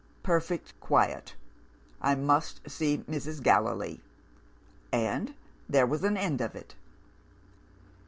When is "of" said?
6.41-6.55